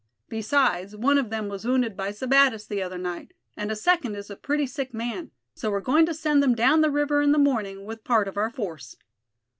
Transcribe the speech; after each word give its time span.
Besides, 0.29 0.95
one 0.95 1.19
of 1.19 1.29
them 1.29 1.47
was 1.47 1.63
wounded 1.63 1.95
by 1.95 2.09
Sebattis 2.09 2.65
the 2.65 2.81
other 2.81 2.97
night, 2.97 3.33
and 3.55 3.69
a 3.69 3.75
second 3.75 4.15
is 4.15 4.31
a 4.31 4.35
pretty 4.35 4.65
sick 4.65 4.95
man, 4.95 5.29
so 5.53 5.69
we're 5.69 5.79
going 5.79 6.07
to 6.07 6.13
send 6.15 6.41
them 6.41 6.55
down 6.55 6.81
the 6.81 6.89
river 6.89 7.21
in 7.21 7.33
the 7.33 7.37
morning 7.37 7.85
with 7.85 8.03
part 8.03 8.27
of 8.27 8.35
our 8.35 8.49
force." 8.49 8.97